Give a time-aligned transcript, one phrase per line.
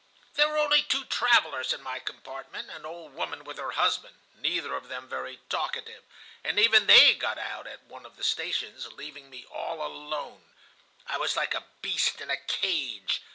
[0.33, 4.73] "There were only two travellers in my compartment: an old woman with her husband, neither
[4.75, 6.03] of them very talkative;
[6.43, 10.55] and even they got out at one of the stations, leaving me all alone.
[11.05, 13.21] I was like a beast in a cage.